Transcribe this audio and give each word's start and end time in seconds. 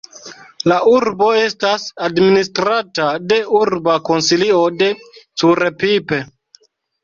La 0.69 0.77
urbo 0.91 1.27
estas 1.41 1.85
administrata 2.07 3.11
de 3.27 3.39
Urba 3.61 4.01
Konsilio 4.11 4.65
de 4.83 4.91
Curepipe. 5.07 6.25